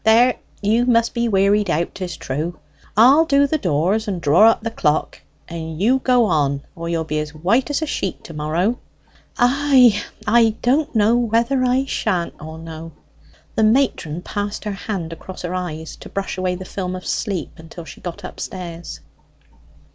[0.03, 2.57] There, you must be wearied out, 'tis true.
[2.97, 7.03] I'll do the doors and draw up the clock; and you go on, or you'll
[7.03, 8.79] be as white as a sheet to morrow."
[9.37, 12.93] "Ay; I don't know whether I shan't or no."
[13.53, 17.51] The matron passed her hand across her eyes to brush away the film of sleep
[17.69, 19.01] till she got upstairs.